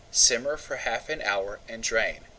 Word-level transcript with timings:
Simmer 0.09 0.57
for 0.57 0.77
half 0.77 1.09
an 1.09 1.21
hour 1.21 1.59
and 1.69 1.83
drain. 1.83 2.21